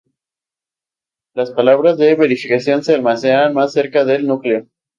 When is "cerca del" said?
3.71-4.25